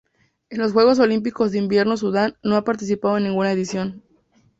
[0.49, 4.01] En los Juegos Olímpicos de Invierno Sudán no ha participado en ninguna edición.